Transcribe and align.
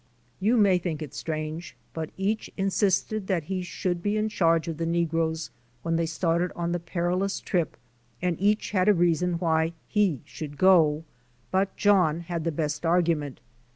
You 0.39 0.57
may 0.57 0.79
think 0.79 1.03
it 1.03 1.13
strange 1.13 1.75
but 1.93 2.09
each 2.17 2.49
insisted 2.57 3.27
that 3.27 3.43
he 3.43 3.61
should 3.61 4.01
be 4.01 4.17
in 4.17 4.29
charge 4.29 4.67
of 4.67 4.77
the 4.77 4.85
negroes 4.87 5.51
when 5.83 5.95
they 5.95 6.07
started 6.07 6.51
on 6.55 6.71
the 6.71 6.79
perilous 6.79 7.39
trip 7.39 7.77
and 8.19 8.35
each 8.41 8.71
had 8.71 8.89
a 8.89 8.93
good 8.93 8.99
reason 8.99 9.33
why 9.33 9.73
he 9.87 10.21
should 10.25 10.57
go 10.57 11.03
but 11.51 11.77
John 11.77 12.21
had 12.21 12.45
the 12.45 12.51
best 12.51 12.83
argument. 12.83 13.41